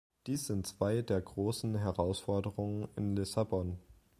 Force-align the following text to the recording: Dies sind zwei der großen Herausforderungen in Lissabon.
Dies 0.25 0.47
sind 0.47 0.65
zwei 0.65 1.03
der 1.03 1.21
großen 1.21 1.75
Herausforderungen 1.75 2.87
in 2.95 3.15
Lissabon. 3.15 3.77